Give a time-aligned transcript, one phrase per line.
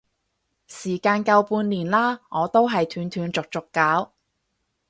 [0.67, 4.13] 時間夠半年啦，我都係斷斷續續搞